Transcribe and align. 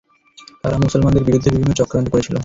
তারা 0.63 0.77
মুসলমানদের 0.77 1.25
বিরুদ্ধে 1.27 1.53
বিভিন্ন 1.53 1.73
চক্রান্ত 1.73 2.07
করেছিল। 2.09 2.35